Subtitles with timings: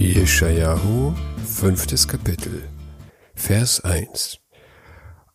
[0.00, 1.12] Jeschajahu,
[1.46, 2.62] fünftes Kapitel,
[3.34, 4.38] Vers 1.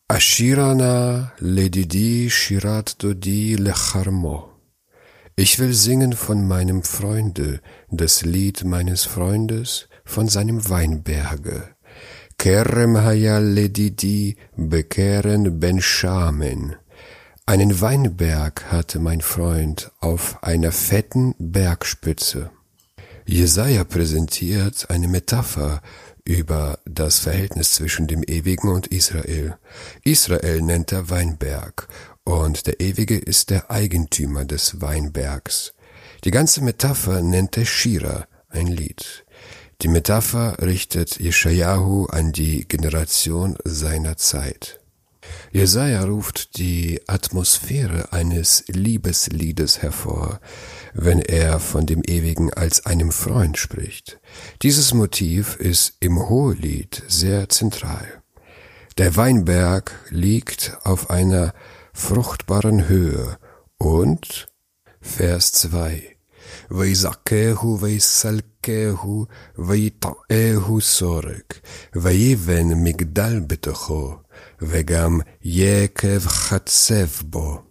[0.08, 4.50] Ashirana ledidi shirat dodi lecharmo.
[5.36, 7.60] Ich will singen von meinem Freunde,
[7.92, 11.76] das Lied meines Freundes, von seinem Weinberge.
[12.36, 16.74] Kerem haya ledidi bekeren ben Shamen.
[17.46, 22.50] Einen Weinberg hatte mein Freund auf einer fetten Bergspitze.
[23.28, 25.82] Jesaja präsentiert eine Metapher
[26.24, 29.58] über das Verhältnis zwischen dem Ewigen und Israel.
[30.04, 31.88] Israel nennt er Weinberg
[32.22, 35.74] und der Ewige ist der Eigentümer des Weinbergs.
[36.22, 39.24] Die ganze Metapher nennt er Shira, ein Lied.
[39.82, 44.78] Die Metapher richtet Jeschajahu an die Generation seiner Zeit.
[45.52, 50.40] Jesaja ruft die Atmosphäre eines Liebesliedes hervor,
[50.92, 54.18] wenn er von dem Ewigen als einem Freund spricht.
[54.62, 58.06] Dieses Motiv ist im Hohelied sehr zentral.
[58.98, 61.54] Der Weinberg liegt auf einer
[61.92, 63.38] fruchtbaren Höhe
[63.78, 64.48] und
[65.00, 66.16] Vers 2
[66.70, 69.26] ويزكاه ويسلكاه
[69.58, 71.62] ويطعاه سورك
[71.96, 74.14] ويبن مجدل بتخو
[74.61, 77.61] וגם יקב חצב בו.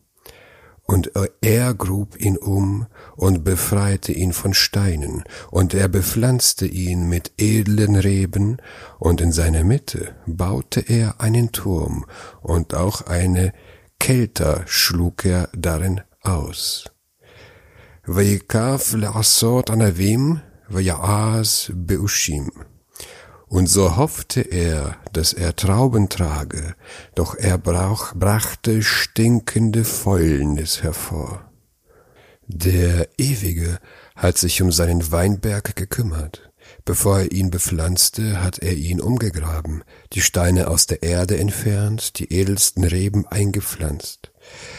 [0.93, 7.31] Und er grub ihn um und befreite ihn von Steinen, und er bepflanzte ihn mit
[7.39, 8.57] edlen Reben,
[8.99, 12.07] und in seiner Mitte baute er einen Turm,
[12.43, 13.53] und auch eine
[14.01, 16.89] Kelter schlug er darin aus.
[18.09, 20.37] ויקף לעשות ענבים
[20.71, 22.47] ויעז באושים.
[23.56, 26.76] Und so hoffte er, dass er Trauben trage,
[27.16, 31.50] doch er brauch, brachte stinkende Fäulnis hervor.
[32.48, 33.80] Der Ewige
[34.14, 36.52] hat sich um seinen Weinberg gekümmert.
[36.84, 42.34] Bevor er ihn bepflanzte, hat er ihn umgegraben, die Steine aus der Erde entfernt, die
[42.34, 44.34] edelsten Reben eingepflanzt.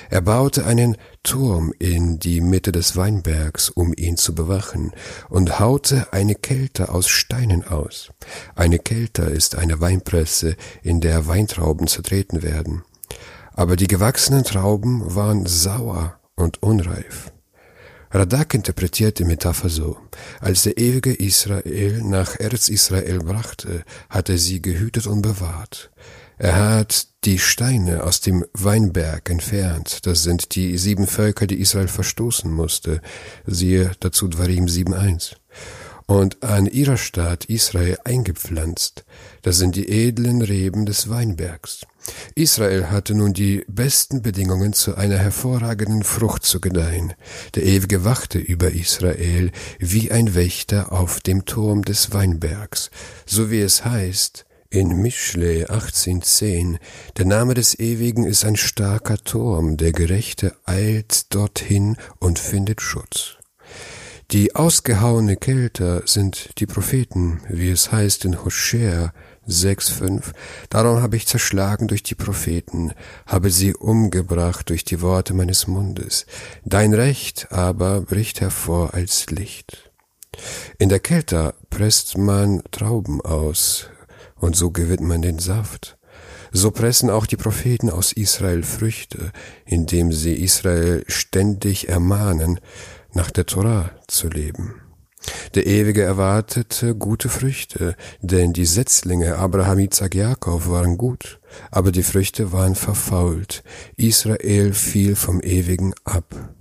[0.09, 4.93] Er baute einen Turm in die Mitte des Weinbergs, um ihn zu bewachen,
[5.28, 8.12] und haute eine Kelter aus Steinen aus.
[8.55, 12.82] Eine Kelter ist eine Weinpresse, in der Weintrauben zertreten werden.
[13.55, 17.32] Aber die gewachsenen Trauben waren sauer und unreif.
[18.10, 19.99] Radak interpretiert die Metapher so.
[20.41, 25.91] Als der ewige Israel nach Erz Israel brachte, hat er sie gehütet und bewahrt.
[26.38, 30.04] Er hat die Steine aus dem Weinberg entfernt.
[30.06, 33.00] Das sind die sieben Völker, die Israel verstoßen musste.
[33.47, 35.36] Siehe dazu Dvarim 7.1.
[36.06, 39.04] Und an ihrer Stadt Israel eingepflanzt.
[39.42, 41.86] Das sind die edlen Reben des Weinbergs.
[42.36, 47.14] Israel hatte nun die besten Bedingungen zu einer hervorragenden Frucht zu gedeihen.
[47.56, 52.91] Der Ewige wachte über Israel wie ein Wächter auf dem Turm des Weinbergs,
[53.25, 54.45] so wie es heißt,
[54.76, 56.78] in Mischle 1810,
[57.16, 63.37] der Name des Ewigen ist ein starker Turm, der Gerechte eilt dorthin und findet Schutz.
[64.32, 69.14] Die ausgehauene Kelter sind die Propheten, wie es heißt in Hosea
[69.48, 70.34] 6,5.
[70.69, 72.93] Darum habe ich zerschlagen durch die Propheten,
[73.26, 76.26] habe sie umgebracht durch die Worte meines Mundes.
[76.66, 79.91] Dein Recht aber bricht hervor als Licht.
[80.78, 83.88] In der Kälte presst man Trauben aus,
[84.36, 85.98] und so gewinnt man den Saft.
[86.52, 89.32] So pressen auch die Propheten aus Israel Früchte,
[89.64, 92.60] indem sie Israel ständig ermahnen,
[93.12, 94.80] nach der Torah zu leben.
[95.54, 102.02] Der Ewige erwartete gute Früchte, denn die Setzlinge Abraham, Isaac, Jakob waren gut, aber die
[102.02, 103.64] Früchte waren verfault.
[103.96, 106.54] Israel fiel vom Ewigen ab.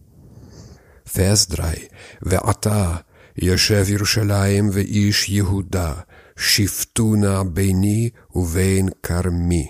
[1.06, 1.90] Vers 3.
[2.22, 3.04] Ve'ata,
[3.36, 6.06] Yeshev Yerushalayim ve'ish Yehuda,
[6.38, 9.70] Shiftuna Beni Uvein Karmi.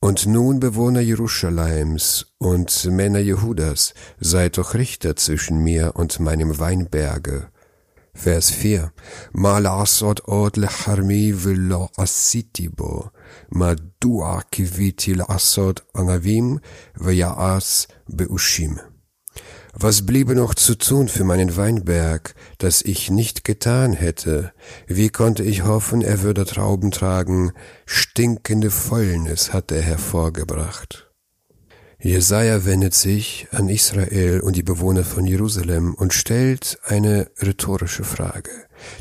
[0.00, 7.48] Und nun, Bewohner Jerusalems und Männer Jehudas, seid doch Richter zwischen mir und meinem Weinberge.
[8.14, 8.92] Vers 4.
[9.32, 13.10] Ma lasot od leharmi velo asitibo,
[13.50, 16.60] ma dua kiviti lasot anavim
[16.94, 18.91] veyaas beushim.
[19.74, 24.52] Was bliebe noch zu tun für meinen Weinberg, das ich nicht getan hätte?
[24.86, 27.52] Wie konnte ich hoffen, er würde Trauben tragen?
[27.86, 31.10] Stinkende Fäulnis hat er hervorgebracht.
[31.98, 38.50] Jesaja wendet sich an Israel und die Bewohner von Jerusalem und stellt eine rhetorische Frage,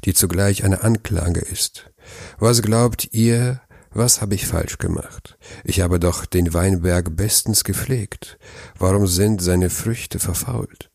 [0.06, 1.92] die zugleich eine Anklage ist.
[2.40, 3.62] Was glaubt ihr,
[3.94, 5.38] was habe ich falsch gemacht?
[5.64, 8.38] Ich habe doch den Weinberg bestens gepflegt.
[8.78, 10.90] Warum sind seine Früchte verfault?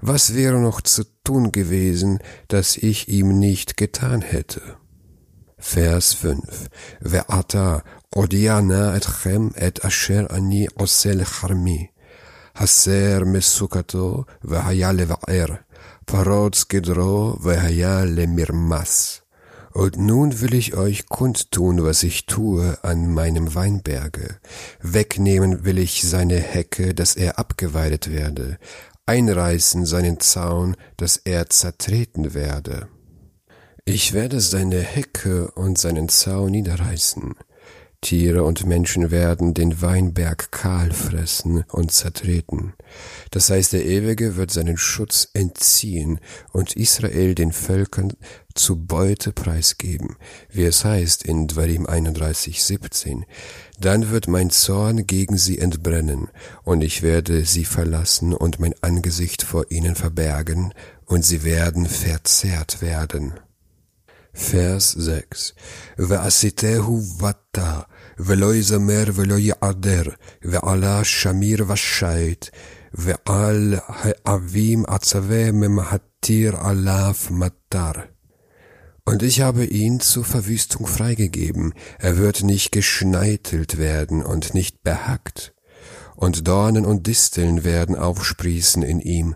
[0.00, 2.18] Was wäre noch zu tun gewesen,
[2.48, 4.60] dass ich ihm nicht getan hätte?
[5.58, 6.68] Vers 5.
[7.04, 7.82] Ve'ata
[8.14, 11.90] odiana etchem et asher ani osel charmi.
[12.54, 15.60] Haser mesukato ve'haya leva'er.
[16.06, 19.19] Parotz gedro ve'haya lemirmas.
[19.72, 24.40] Und nun will ich euch kundtun, was ich tue an meinem Weinberge.
[24.80, 28.58] Wegnehmen will ich seine Hecke, dass er abgeweidet werde,
[29.06, 32.88] einreißen seinen Zaun, dass er zertreten werde.
[33.84, 37.34] Ich werde seine Hecke und seinen Zaun niederreißen.
[38.02, 42.72] Tiere und Menschen werden den Weinberg kahl fressen und zertreten.
[43.30, 46.18] Das heißt, der Ewige wird seinen Schutz entziehen
[46.52, 48.14] und Israel den Völkern
[48.54, 50.16] zu Beute preisgeben,
[50.48, 53.26] wie es heißt in Dwarim 31, 17.
[53.78, 56.28] Dann wird mein Zorn gegen sie entbrennen,
[56.64, 60.72] und ich werde sie verlassen und mein Angesicht vor ihnen verbergen,
[61.04, 63.34] und sie werden verzehrt werden.
[64.32, 65.54] Vers 6
[65.96, 67.86] Ve'asitehu vata
[68.19, 70.03] ולא יזמר ולא יעדר,
[70.43, 72.45] ועלה שמיר ושייט,
[72.93, 77.91] ועל העבים עצבה ממהתיר עליו מטר.
[79.07, 85.53] Und ich habe ihn zur Verwüstung freigegeben, er wird nicht geschneitelt werden und nicht behackt,
[86.15, 89.35] und Dornen und Disteln werden aufsprießen in ihm,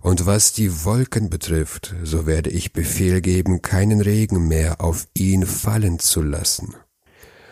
[0.00, 5.44] und was die Wolken betrifft, so werde ich Befehl geben, keinen Regen mehr auf ihn
[5.44, 6.74] fallen zu lassen.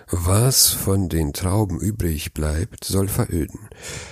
[0.10, 3.68] Was von den Trauben übrig bleibt, soll veröden.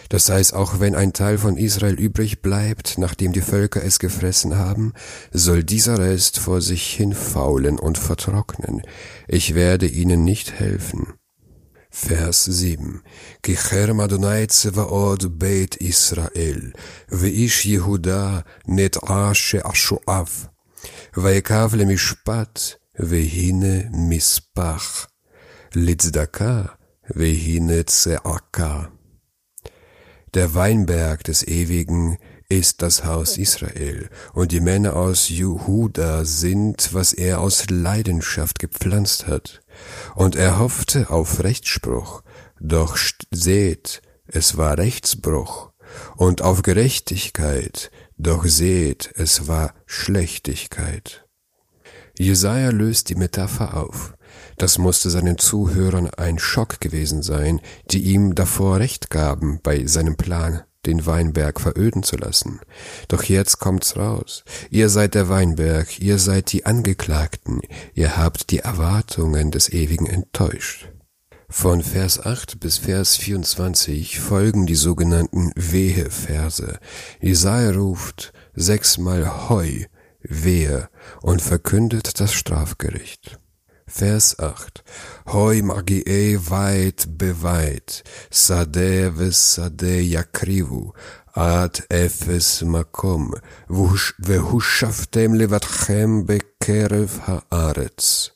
[0.09, 4.57] Das heißt, auch wenn ein Teil von Israel übrig bleibt, nachdem die Völker es gefressen
[4.57, 4.92] haben,
[5.31, 8.81] soll dieser Rest vor sich hin faulen und vertrocknen.
[9.30, 11.13] Ich werde ihnen nicht helfen.
[11.89, 13.01] Vers 7.
[13.41, 14.48] Ki Herr Adonai
[15.30, 16.74] Beit Israel,
[17.07, 20.50] Veish Yehuda net Ashe Ashuav,
[21.13, 25.07] Vaikav Mishpat, Vehine Mispach.
[25.75, 26.77] Litzdaka,
[27.10, 28.94] Vehinetzeaka.
[30.33, 32.18] Der Weinberg des Ewigen
[32.48, 39.27] ist das Haus Israel, und die Männer aus Juhuda sind, was er aus Leidenschaft gepflanzt
[39.27, 39.63] hat.
[40.16, 42.24] Und er hoffte auf Rechtsspruch,
[42.62, 42.98] doch
[43.31, 45.74] seht, es war Rechtsbruch,
[46.16, 51.27] und auf Gerechtigkeit, doch seht, es war Schlechtigkeit.
[52.18, 54.14] Jesaja löst die Metapher auf.
[54.57, 57.62] Das musste seinen Zuhörern ein Schock gewesen sein,
[57.92, 62.60] die ihm davor Recht gaben bei seinem Plan den Weinberg veröden zu lassen.
[63.07, 64.44] Doch jetzt kommt's raus.
[64.69, 67.62] Ihr seid der Weinberg, ihr seid die Angeklagten,
[67.94, 70.90] ihr habt die Erwartungen des Ewigen enttäuscht.
[71.48, 76.80] Von Vers 8 bis Vers 24 folgen die sogenannten Wehe-Verse.
[77.22, 79.86] Jesaja ruft sechsmal Heu,
[80.22, 80.90] Wehe
[81.22, 83.40] und verkündet das Strafgericht.
[83.87, 84.85] Vers 8.
[85.32, 90.93] Hoi magiei weit beweit, sade ושדה יקריבו,
[91.35, 93.31] עד אפס מקום,
[94.20, 98.31] והושבתם לבדכם בקרב הארץ.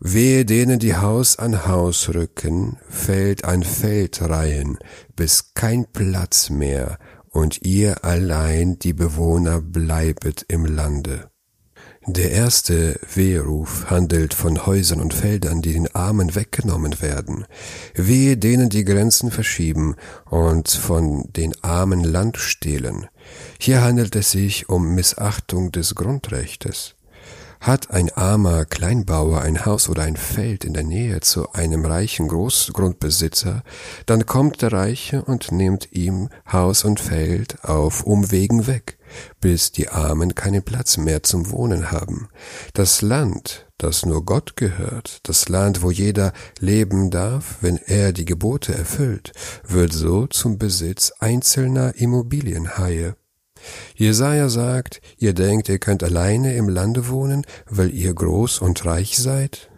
[0.00, 4.76] Wehe denen, die Haus an Haus rücken, Feld an Feld reihen,
[5.16, 6.98] bis kein Platz mehr,
[7.30, 11.27] und ihr allein die Bewohner bleibet im Lande.
[12.05, 17.45] Der erste Weheruf handelt von Häusern und Feldern, die den Armen weggenommen werden.
[17.93, 19.95] Wehe denen die Grenzen verschieben
[20.29, 23.07] und von den Armen Land stehlen.
[23.59, 26.95] Hier handelt es sich um Missachtung des Grundrechtes.
[27.59, 32.29] Hat ein armer Kleinbauer ein Haus oder ein Feld in der Nähe zu einem reichen
[32.29, 33.63] Großgrundbesitzer,
[34.05, 38.97] dann kommt der Reiche und nimmt ihm Haus und Feld auf Umwegen weg,
[39.41, 42.29] bis die Armen keinen Platz mehr zum Wohnen haben.
[42.73, 48.25] Das Land, das nur Gott gehört, das Land, wo jeder leben darf, wenn er die
[48.25, 49.33] Gebote erfüllt,
[49.67, 53.15] wird so zum Besitz einzelner Immobilienhaie.
[53.95, 59.17] Jesaja sagt, ihr denkt, ihr könnt alleine im Lande wohnen, weil ihr groß und reich
[59.17, 59.69] seid?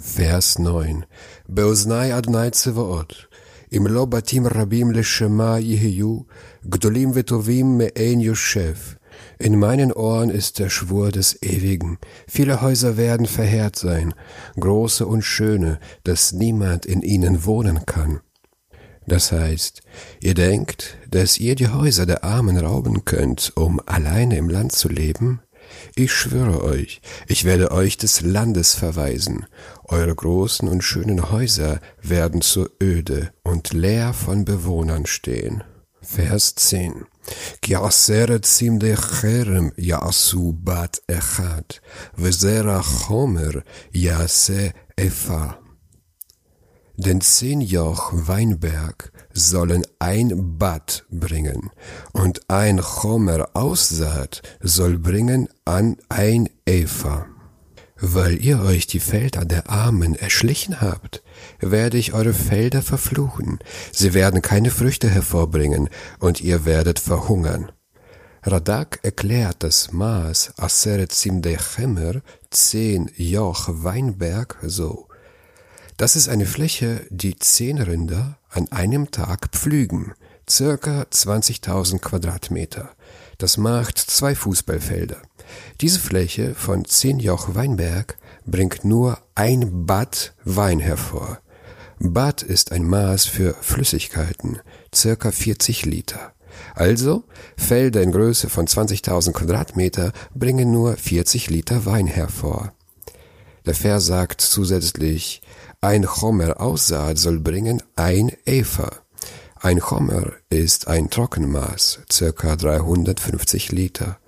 [0.00, 1.04] Vers 9.
[1.48, 3.28] Beoznai Adonai Zevaot.
[3.70, 6.26] Im lo rabim leshema yehiyu,
[6.68, 8.98] gdolim vetovim me'en yoshev.
[9.38, 11.98] In meinen Ohren ist der Schwur des Ewigen.
[12.26, 14.14] Viele Häuser werden verheert sein,
[14.60, 18.20] große und schöne, dass niemand in ihnen wohnen kann.
[19.07, 19.81] Das heißt,
[20.19, 24.89] ihr denkt, dass ihr die Häuser der Armen rauben könnt, um alleine im Land zu
[24.89, 25.41] leben?
[25.95, 29.45] Ich schwöre euch, ich werde euch des Landes verweisen.
[29.85, 35.63] Eure großen und schönen Häuser werden zur Öde und leer von Bewohnern stehen.
[36.01, 37.03] Vers 10.
[37.61, 41.61] כי עשרת צמדי חרם יעשו בת אחד,
[42.17, 43.51] וזרע חומר
[43.93, 44.67] יעשה
[44.99, 45.60] אפה.
[46.96, 51.70] denn zehn Joch Weinberg sollen ein Bad bringen,
[52.12, 57.26] und ein Chomer Aussaat soll bringen an ein Eva.
[57.98, 61.22] Weil ihr euch die Felder der Armen erschlichen habt,
[61.60, 63.60] werde ich eure Felder verfluchen,
[63.92, 67.72] sie werden keine Früchte hervorbringen, und ihr werdet verhungern.
[68.42, 75.06] Radak erklärt das Maß Aseret Simde Chemer, zehn Joch Weinberg, so.
[76.02, 80.14] Das ist eine Fläche, die zehn Rinder an einem Tag pflügen,
[80.50, 82.90] circa 20.000 Quadratmeter.
[83.38, 85.22] Das macht zwei Fußballfelder.
[85.80, 91.38] Diese Fläche von zehn Joch Weinberg bringt nur ein Bad Wein hervor.
[92.00, 94.58] Bad ist ein Maß für Flüssigkeiten,
[94.92, 96.32] circa 40 Liter.
[96.74, 97.22] Also,
[97.56, 102.72] Felder in Größe von 20.000 Quadratmeter bringen nur 40 Liter Wein hervor.
[103.66, 105.40] Der Vers sagt zusätzlich,
[105.82, 108.90] ein Chomer Aussaat soll bringen ein Eva.
[109.60, 114.18] Ein Chomer ist ein Trockenmaß, circa 350 Liter.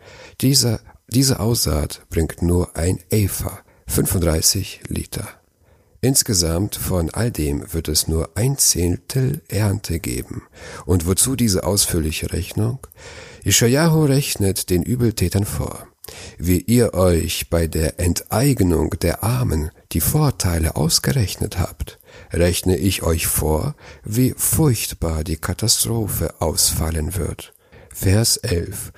[0.40, 5.28] Dieser diese Aussaat bringt nur ein Eva, 35 Liter.
[6.00, 10.42] Insgesamt von all dem wird es nur ein Zehntel Ernte geben.
[10.86, 12.78] Und wozu diese ausführliche Rechnung?
[13.44, 15.86] Ishayahu rechnet den Übeltätern vor
[16.38, 21.98] wie ihr euch bei der Enteignung der Armen die Vorteile ausgerechnet habt,
[22.32, 27.52] rechne ich euch vor, wie furchtbar die Katastrophe ausfallen wird.
[27.92, 28.92] Vers 11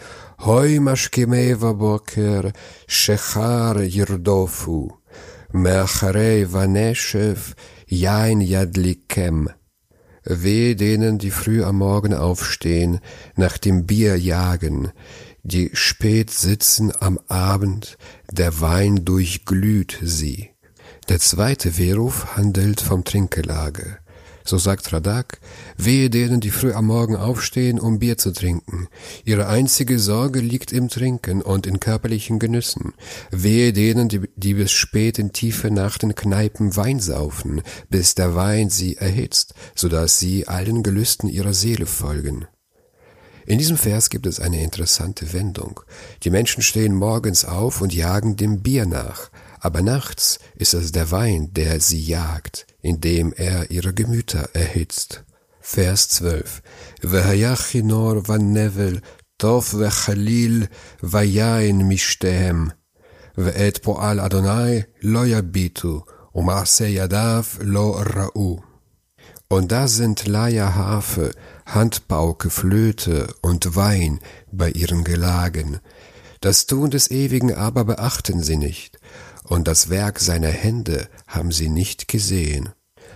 [0.45, 2.53] Heumaschkimewa boker
[2.87, 4.93] shechar yirdofu
[5.53, 7.55] Mercharei vaneshev
[7.87, 9.49] jain yadlikem.
[10.25, 13.01] Weh denen, die früh am Morgen aufstehen,
[13.37, 14.91] nach dem Bier jagen,
[15.47, 17.99] die spät sitzen am Abend,
[18.31, 20.51] der Wein durchglüht sie.
[21.09, 23.99] Der zweite Wehruf handelt vom Trinkgelage.
[24.45, 25.41] So sagt Radak,
[25.77, 28.89] wehe denen, die früh am Morgen aufstehen, um Bier zu trinken.
[29.25, 32.95] Ihre einzige Sorge liegt im Trinken und in körperlichen Genüssen.
[33.31, 38.35] Wehe denen, die, die bis spät in tiefe Nacht in Kneipen Wein saufen, bis der
[38.35, 42.47] Wein sie erhitzt, so dass sie allen Gelüsten ihrer Seele folgen.
[43.47, 45.81] In diesem Vers gibt es eine interessante Wendung.
[46.25, 51.13] Die Menschen stehen morgens auf und jagen dem Bier nach, aber nachts ist es der
[51.13, 55.25] Wein, der sie jagt, indem er ihre Gemüter erhitzt.
[55.61, 56.61] Vers 12.
[57.03, 59.01] Vehayachinor van Nevel,
[59.39, 60.69] tov vechalil
[61.01, 62.73] vayain mishtem
[63.37, 66.03] ve'et po'al Adonai lo yabitu
[66.35, 68.63] u'maase yadav lo ra'u.
[69.49, 71.31] Und da sind Laia Harfe,
[71.67, 74.21] Handbauke, Flöte und Wein
[74.51, 75.81] bei ihren Gelagen.
[76.41, 78.99] Das Tun des Ewigen aber beachten sie nicht,
[79.43, 82.71] und das Werk seiner Hände haben sie nicht gesehen.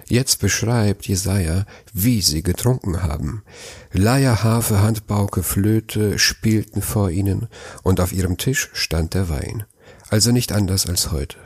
[0.09, 3.45] Jetzt beschreibt Jesaja, wie sie getrunken haben.
[3.92, 7.47] Leier, Harfe, Handbauke, Flöte spielten vor ihnen,
[7.85, 9.64] und auf ihrem Tisch stand der Wein.
[10.09, 11.37] Also nicht anders als heute.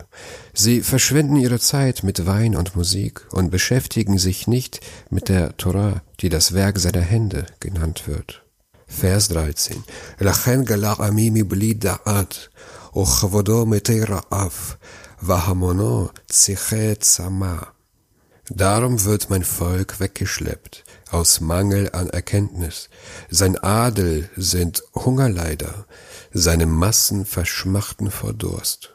[0.53, 4.81] Sie verschwenden ihre Zeit mit Wein und Musik und beschäftigen sich nicht
[5.11, 8.45] mit der Torah, die das Werk seiner Hände genannt wird.
[8.87, 9.83] Vers 13.
[10.19, 12.51] Lachen galach amimi bli da'at,
[12.93, 13.67] ochavodo
[14.31, 14.79] af,
[15.21, 17.75] vahamono ziche zama.
[18.51, 22.91] Darum wird mein Volk weggeschleppt, aus Mangel an Erkenntnis.
[23.31, 25.87] Sein Adel sind Hungerleider,
[26.33, 28.94] seine Massen verschmachten vor Durst.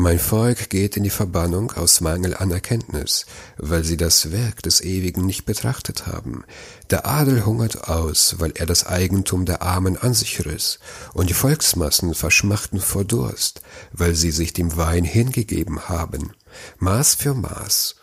[0.00, 3.26] Mein Volk geht in die Verbannung aus Mangel an Erkenntnis,
[3.56, 6.44] weil sie das Werk des Ewigen nicht betrachtet haben.
[6.90, 10.78] Der Adel hungert aus, weil er das Eigentum der Armen an sich riss,
[11.14, 16.30] und die Volksmassen verschmachten vor Durst, weil sie sich dem Wein hingegeben haben.
[16.78, 17.96] Maß für Maß.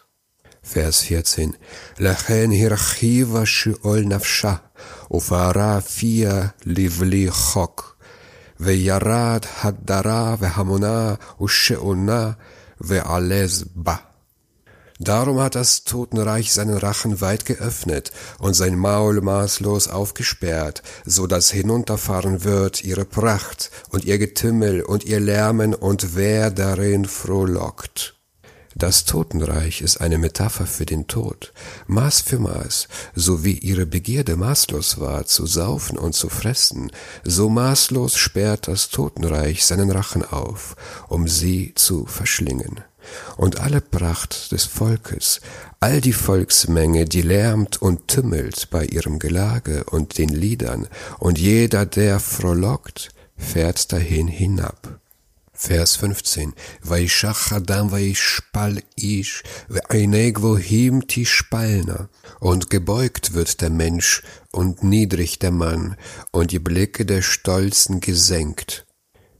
[0.61, 1.55] Vers 14.
[1.97, 4.69] Lachen hirachiva shiol nafsha,
[5.07, 7.94] ufara fia livli chok.
[8.60, 12.30] וירד הדרה והמונה ושאונה
[12.80, 13.96] ועלז בה.
[15.02, 21.50] Darum hat das Totenreich seinen Rachen weit geöffnet und sein Maul maßlos aufgesperrt, so dass
[21.50, 28.13] hinunterfahren wird ihre Pracht und ihr Getümmel und ihr Lärmen und wer darin frohlockt.
[28.77, 31.53] Das Totenreich ist eine Metapher für den Tod,
[31.87, 36.91] Maß für Maß, so wie ihre Begierde maßlos war, zu saufen und zu fressen,
[37.23, 40.75] so maßlos sperrt das Totenreich seinen Rachen auf,
[41.07, 42.81] um sie zu verschlingen.
[43.37, 45.39] Und alle Pracht des Volkes,
[45.79, 50.89] all die Volksmenge, die lärmt und tümmelt bei ihrem Gelage und den Liedern,
[51.19, 54.99] und jeder, der frohlockt, fährt dahin hinab.
[55.57, 56.53] Vers 15.
[56.83, 59.41] Vaishach Adam Vaishpal ish
[60.59, 62.09] him tishpalna.
[62.39, 64.21] Und gebeugt wird der Mensch
[64.51, 65.95] und niedrig der Mann
[66.31, 68.85] und die Blicke der Stolzen gesenkt.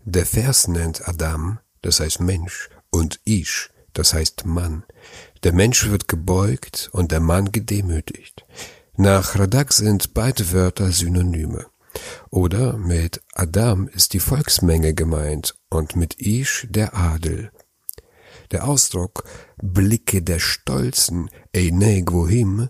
[0.05, 4.84] Der Vers nennt Adam, das heißt Mensch, und Ish, das heißt Mann.
[5.43, 8.45] Der Mensch wird gebeugt und der Mann gedemütigt.
[8.95, 11.65] Nach Radak sind beide Wörter Synonyme.
[12.29, 17.51] Oder mit Adam ist die Volksmenge gemeint und mit Ish der Adel.
[18.51, 19.23] Der Ausdruck
[19.61, 22.69] Blicke der Stolzen, Einei Gwohim,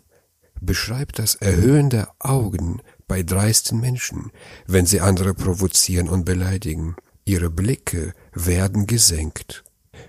[0.62, 4.32] beschreibt das Erhöhen der Augen bei dreisten Menschen,
[4.68, 6.96] wenn sie andere provozieren und beleidigen.
[7.26, 9.64] Ihre Blicke werden gesenkt.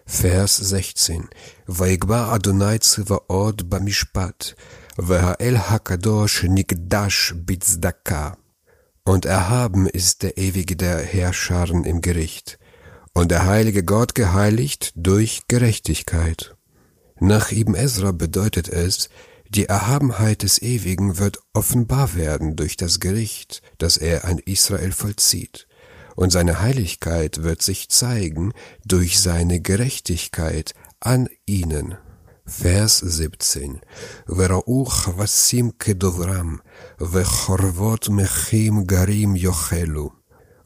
[0.04, 1.28] Vers 16.
[1.66, 4.54] Vaigba Adonai Ziva'od Bamishpat,
[4.96, 8.36] Veha'el Hakadosh Nikdash Bitzdaka.
[9.06, 12.58] Und erhaben ist der ewige der Herrscharen im Gericht,
[13.14, 16.56] und der heilige Gott geheiligt durch Gerechtigkeit.
[17.20, 19.08] Nach Ibn Ezra bedeutet es,
[19.48, 25.68] die Erhabenheit des Ewigen wird offenbar werden durch das Gericht, das er an Israel vollzieht,
[26.16, 28.52] und seine Heiligkeit wird sich zeigen
[28.84, 31.96] durch seine Gerechtigkeit an ihnen.
[32.47, 33.61] Vers 17.
[34.29, 36.55] וראו כבשים כדוברם,
[37.01, 40.09] וחורבות מכים garim יאכלו.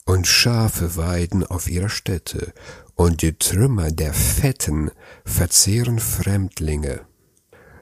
[0.09, 2.53] Und Schafe weiden auf ihrer Stätte,
[2.95, 4.91] und die Trümmer der Fetten
[5.25, 7.01] verzehren Fremdlinge.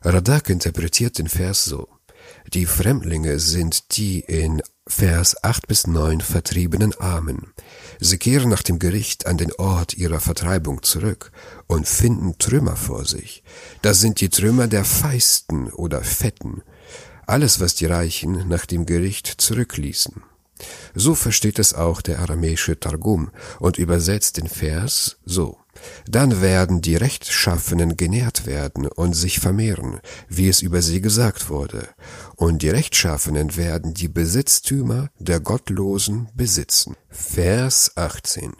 [0.03, 1.87] Radak interpretiert den Vers so.
[2.54, 7.52] Die Fremdlinge sind die in Vers 8 bis 9 vertriebenen Armen.
[8.00, 11.30] Sie kehren nach dem Gericht an den Ort ihrer Vertreibung zurück
[11.66, 13.42] und finden Trümmer vor sich.
[13.82, 16.62] Das sind die Trümmer der Feisten oder Fetten.
[17.26, 20.22] Alles, was die Reichen nach dem Gericht zurückließen.
[20.94, 25.58] So versteht es auch der aramäische Targum und übersetzt den Vers so.
[26.06, 31.88] Dann werden die Rechtschaffenen genährt werden und sich vermehren, wie es über sie gesagt wurde,
[32.36, 36.96] und die Rechtschaffenen werden die Besitztümer der Gottlosen besitzen.
[37.10, 38.52] Vers 18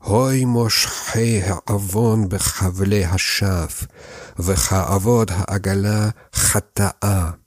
[0.00, 3.88] Hoi moshei ha'avon bechavle hashaf,
[4.38, 7.38] v'cha'avod ha'agala chata'a.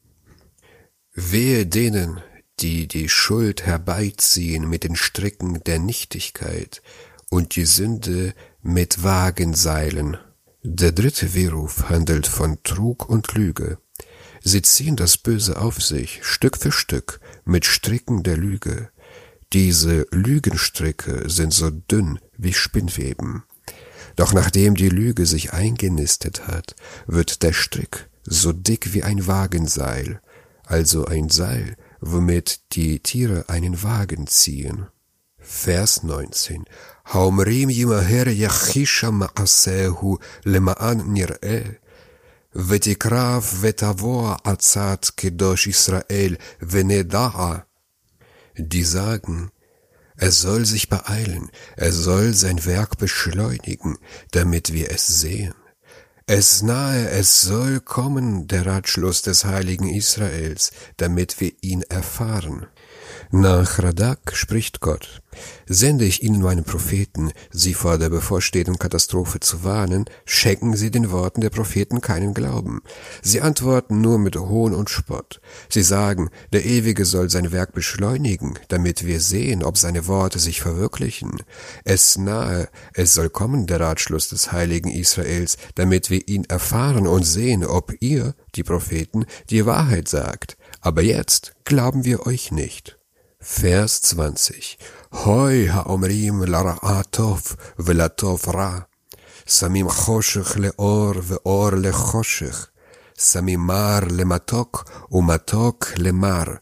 [1.16, 2.20] Wehe denen,
[2.60, 6.82] die die Schuld herbeiziehen mit den Stricken der Nichtigkeit
[7.30, 10.18] und die Sünde mit Wagenseilen.
[10.64, 13.78] Der dritte Wehruf handelt von Trug und Lüge.
[14.42, 18.90] Sie ziehen das Böse auf sich, Stück für Stück, mit Stricken der Lüge.
[19.54, 23.44] Diese Lügenstricke sind so dünn wie Spinnweben.
[24.16, 26.76] Doch nachdem die Lüge sich eingenistet hat,
[27.08, 30.22] wird der Strick so dick wie ein Wagenseil,
[30.66, 34.88] also ein Seil, womit die Tiere einen Wagen ziehen.
[35.38, 36.66] Vers 19.
[37.09, 41.61] האומרים ימהר יחיש מעשהו למען נראה,
[42.55, 47.59] ותקרב ותבוא עצת קדוש ישראל ונדעה.
[48.59, 49.51] Die sagen,
[50.17, 53.99] er soll sich beeilen, er soll sein Werk beschleunigen,
[54.31, 55.55] damit wir es sehen.
[56.32, 62.68] Es nahe, es soll kommen, der Ratschluss des heiligen Israels, damit wir ihn erfahren.
[63.32, 65.22] Nach Radak spricht Gott,
[65.68, 71.12] sende ich ihnen meine Propheten, sie vor der bevorstehenden Katastrophe zu warnen, schenken sie den
[71.12, 72.82] Worten der Propheten keinen Glauben.
[73.22, 75.42] Sie antworten nur mit Hohn und Spott.
[75.70, 80.62] Sie sagen, der Ewige soll sein Werk beschleunigen, damit wir sehen, ob seine Worte sich
[80.62, 81.44] verwirklichen.
[81.84, 87.08] Es nahe, es soll kommen der Ratschluss des heiligen Israels, damit wir ihr ihn erfahren
[87.08, 90.58] und sehen, ob ihr, die Propheten, die Wahrheit sagt.
[90.82, 92.98] Aber jetzt glauben wir euch nicht.
[93.40, 94.78] Vers 20.
[95.26, 98.88] Hoi haomrim lara'atov velatov ra.
[99.46, 102.68] Samim choshech leor veor lechoshech.
[103.16, 106.62] Samim mar lematok umatok lemar.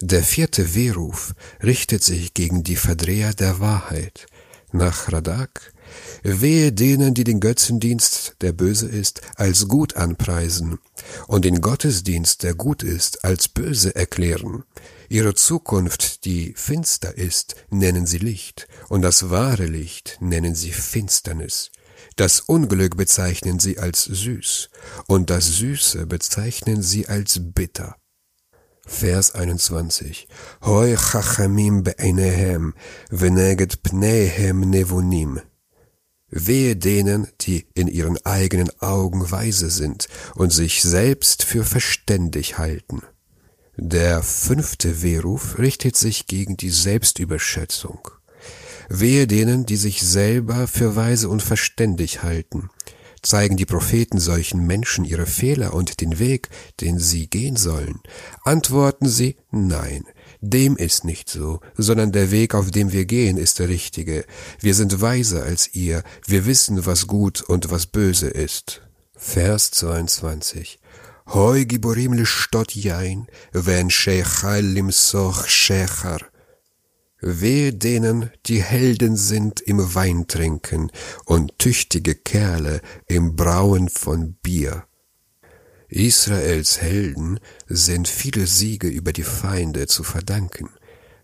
[0.00, 4.26] Der vierte Wehruf richtet sich gegen die Verdreher der Wahrheit–
[4.72, 5.72] nach Radak,
[6.22, 10.78] wehe denen, die den Götzendienst, der böse ist, als gut anpreisen
[11.26, 14.62] und den Gottesdienst, der gut ist, als böse erklären.
[15.08, 21.72] Ihre Zukunft, die finster ist, nennen sie Licht, und das wahre Licht nennen sie Finsternis.
[22.14, 24.70] Das Unglück bezeichnen sie als süß,
[25.08, 27.99] und das Süße bezeichnen sie als bitter.
[28.86, 30.26] Vers 21.
[30.62, 32.74] Hoi chachamim be'einehem,
[33.10, 35.40] veneget pneihem nevunim.
[36.28, 43.02] Wehe denen, die in ihren eigenen Augen weise sind und sich selbst für verständig halten.
[43.76, 48.10] Der fünfte Wehruf richtet sich gegen die Selbstüberschätzung.
[48.88, 52.70] Wehe denen, die sich selber für weise und verständig halten.
[53.22, 56.48] Zeigen die Propheten solchen Menschen ihre Fehler und den Weg,
[56.80, 58.00] den sie gehen sollen?
[58.44, 60.04] Antworten sie Nein,
[60.40, 64.24] dem ist nicht so, sondern der Weg, auf dem wir gehen, ist der richtige.
[64.60, 68.82] Wir sind weiser als ihr, wir wissen, was gut und was böse ist.
[69.16, 70.80] Vers 22
[71.32, 76.20] Hoi giborim yain, ven sheichal limsoch shechar.
[77.20, 80.90] Wehe denen, die Helden sind im Weintrinken
[81.26, 84.84] und tüchtige Kerle im Brauen von Bier.
[85.88, 90.70] Israels Helden sind viele Siege über die Feinde zu verdanken.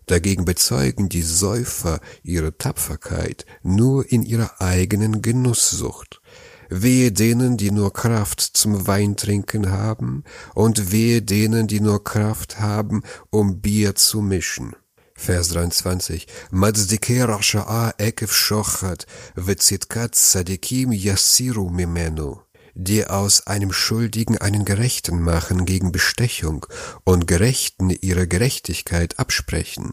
[0.05, 6.21] Dagegen bezeugen die Säufer ihre Tapferkeit nur in ihrer eigenen Genusssucht.
[6.69, 13.03] Wehe denen, die nur Kraft zum Weintrinken haben, und wehe denen, die nur Kraft haben,
[13.29, 14.75] um Bier zu mischen.
[15.24, 16.26] Vers 23.
[16.50, 19.06] Mazdike rasha'a ekev shochat,
[19.36, 22.40] vetzitkat sadikim yasiru mimenu
[22.74, 26.66] die aus einem Schuldigen einen Gerechten machen gegen Bestechung
[27.04, 29.92] und Gerechten ihre Gerechtigkeit absprechen.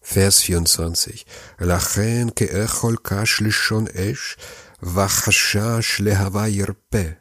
[0.00, 1.26] Vers 24.
[1.58, 4.36] Lachen ke'echol kash lishon esh,
[4.80, 7.16] vachashash lehava yirpe.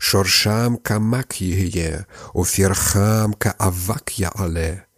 [0.00, 1.98] שורשם כמק יהיה,
[2.34, 4.88] ופרחם כאבק יעלה.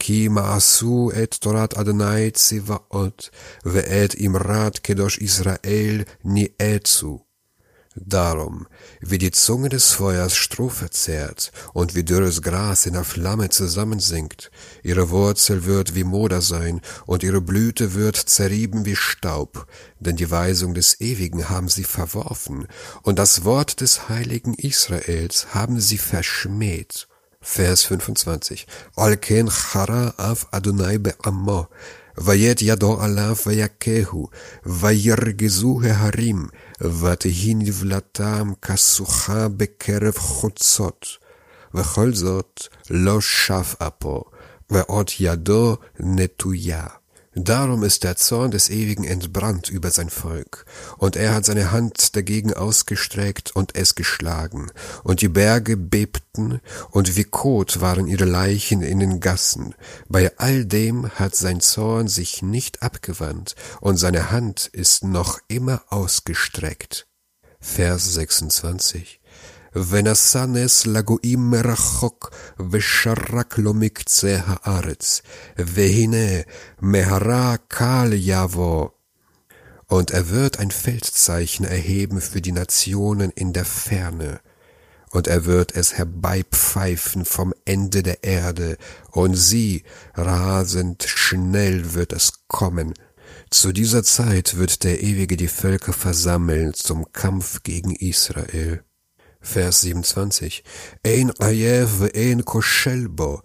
[0.00, 3.30] כי מעשו את תורת אדוני צבאות,
[3.64, 7.18] ואת אמרת קדוש ישראל ניאצו.
[7.94, 8.66] Darum,
[9.02, 14.50] wie die Zunge des Feuers Stroh verzehrt und wie dürres Gras in der Flamme zusammensinkt,
[14.82, 19.66] ihre Wurzel wird wie Moder sein und ihre Blüte wird zerrieben wie Staub,
[20.00, 22.66] denn die Weisung des Ewigen haben sie verworfen
[23.02, 27.08] und das Wort des heiligen Israels haben sie verschmäht.
[27.55, 28.65] Vers 25.
[28.95, 31.67] Al ken chara af Adonai be'ammo,
[32.17, 34.27] וית ידו עליו ויכהו,
[34.65, 36.47] וירגזו ההרים,
[36.81, 41.07] ותהי נבלתם כסוכה בקרב חוצות.
[41.73, 44.23] וכל זאת לא שב אפו,
[44.69, 46.96] ועוד ידו נטויה.
[47.39, 50.65] Darum ist der Zorn des Ewigen entbrannt über sein Volk,
[50.97, 54.71] und er hat seine Hand dagegen ausgestreckt und es geschlagen,
[55.03, 59.75] und die Berge bebten, und wie Kot waren ihre Leichen in den Gassen.
[60.09, 65.83] Bei all dem hat sein Zorn sich nicht abgewandt, und seine Hand ist noch immer
[65.89, 67.05] ausgestreckt.
[67.59, 69.19] Vers 26
[69.76, 72.30] ונשנס לגויים מרחוק,
[72.70, 75.22] ושרק לו מקצה הארץ,
[75.58, 76.40] והנה
[76.80, 78.88] מהרה קל יבוא.
[79.88, 84.40] Und er wird ein Feldzeichen erheben für die Nationen in der Ferne,
[85.10, 88.78] und er wird es herbeipfeifen vom Ende der Erde,
[89.10, 92.94] und sie, rasend schnell wird es kommen.
[93.50, 98.82] Zu dieser Zeit wird der Ewige die Völker versammeln zum Kampf gegen Israel.
[99.47, 100.61] Vers 27.
[101.05, 103.41] Ein ayev ve'ein koshel bo,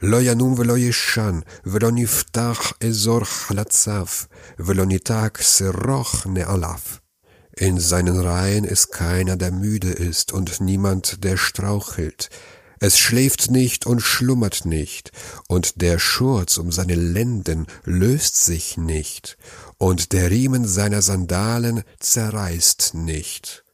[0.00, 7.00] lo yanum ve'lo yeshan, ve'lo niftach ezor chalatzav, ve'lo nitak seroch ne'alav.
[7.56, 12.28] In seinen Reihen ist keiner, der müde ist, und niemand, der strauchelt.
[12.78, 15.10] Es schläft nicht und schlummert nicht,
[15.48, 19.38] und der Schurz um seine Lenden löst sich nicht,
[19.78, 23.65] und der Riemen seiner Sandalen zerreißt nicht.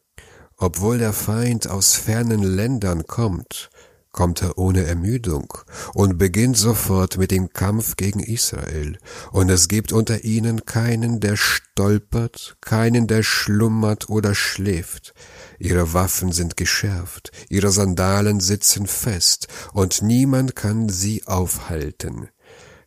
[0.63, 3.69] Obwohl der Feind aus fernen Ländern kommt,
[4.13, 5.53] kommt er ohne Ermüdung
[5.93, 8.97] und beginnt sofort mit dem Kampf gegen Israel,
[9.33, 15.15] und es gibt unter ihnen keinen, der stolpert, keinen, der schlummert oder schläft.
[15.59, 22.29] Ihre Waffen sind geschärft, ihre Sandalen sitzen fest, und niemand kann sie aufhalten.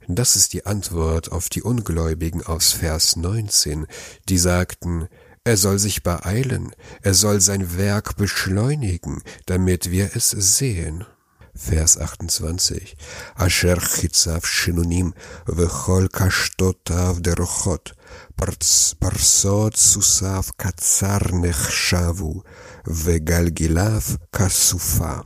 [0.07, 3.85] Das ist die Antwort auf die Ungläubigen aus Vers 19,
[4.29, 5.09] die sagten,
[5.45, 6.71] er soll sich beeilen,
[7.03, 11.05] er soll sein Werk beschleunigen, damit wir es sehen.
[11.53, 12.97] Vers 28.
[13.35, 15.13] Asher chitzav shinunim
[15.45, 17.95] vechol kashtotav derochot,
[18.35, 22.43] parsot susav katzar nechshavu,
[22.83, 25.25] vegalgilav kasufa.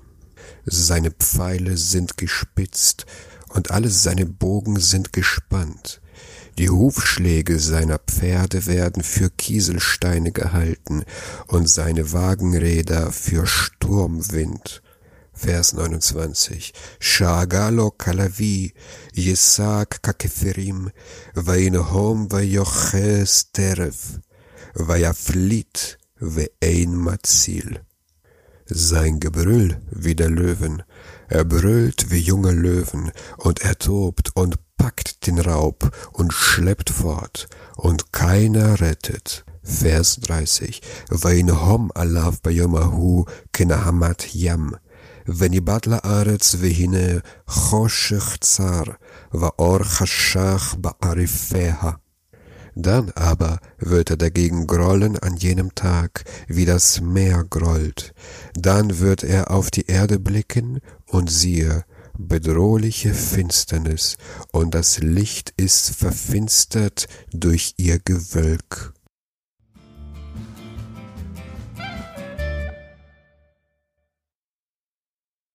[0.66, 3.08] Seine Pfeile sind gespitzt
[3.50, 6.02] und alle seine Bogen sind gespannt.
[6.60, 11.06] Die Hufschläge seiner Pferde werden für Kieselsteine gehalten
[11.48, 14.82] und seine Wagenräder für Sturmwind.
[15.32, 16.74] Vers 29.
[17.00, 18.74] Shagalo kalavi,
[19.14, 20.92] yesak kakeferim,
[21.34, 24.20] vainhom vayoches teref,
[24.74, 27.80] vayaflit ve'ein matzil.
[28.66, 30.84] Sein Gebrüll wie der Löwen,
[31.30, 37.49] er brüllt wie junge Löwen, und er tobt und packt den Raub und schleppt fort,
[37.77, 39.45] und keiner rettet.
[39.65, 40.81] Vers 30.
[41.11, 44.71] ויינהום עליו ביום ההוא כנהמת ים,
[45.29, 48.83] וניבט לארץ והנה חושך צר,
[49.35, 51.91] ואור חשך בעריפיה.
[52.77, 58.13] Dann aber wird er dagegen grollen an jenem Tag, wie das Meer grollt.
[58.55, 61.85] Dann wird er auf die Erde blicken und siehe,
[62.20, 64.18] bedrohliche Finsternis,
[64.52, 68.94] und das Licht ist verfinstert durch ihr Gewölk.